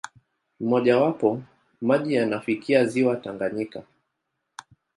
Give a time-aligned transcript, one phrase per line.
[0.59, 1.41] Mmojawapo,
[1.81, 3.83] maji yanafikia ziwa Tanganyika.